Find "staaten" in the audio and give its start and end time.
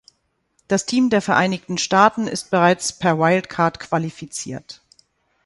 1.77-2.25